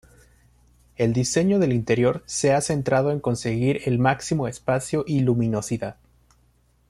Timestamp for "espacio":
4.47-5.03